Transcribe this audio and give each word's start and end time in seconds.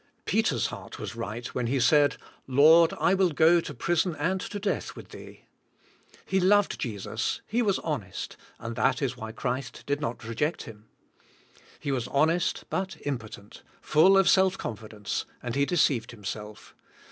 Peter's 0.25 0.65
heart 0.73 0.97
was 0.97 1.15
right 1.15 1.45
when 1.53 1.67
he 1.67 1.79
said, 1.79 2.17
'^Lord, 2.49 2.91
I 2.99 3.13
will 3.13 3.29
go 3.29 3.61
to 3.61 3.71
prison 3.71 4.15
and 4.15 4.41
to 4.41 4.57
death 4.57 4.95
with 4.95 5.09
Thee." 5.09 5.45
He 6.25 6.39
loved 6.39 6.79
Jesus, 6.79 7.41
he 7.45 7.61
was 7.61 7.77
honest, 7.77 8.35
and 8.57 8.75
that 8.75 9.03
is 9.03 9.15
why 9.15 9.31
Christ 9.31 9.83
did 9.85 10.01
not 10.01 10.23
reject 10.23 10.63
him. 10.63 10.87
He 11.79 11.91
was 11.91 12.07
honest 12.07 12.63
but 12.71 12.97
impotent, 13.05 13.61
full 13.79 14.17
of 14.17 14.27
self 14.27 14.57
confidence 14.57 15.27
and 15.43 15.53
he 15.53 15.67
deceived 15.67 16.09
himself. 16.09 16.73